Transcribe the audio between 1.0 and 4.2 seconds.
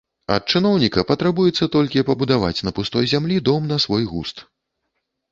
патрабуецца толькі пабудаваць на пустой зямлі дом на свой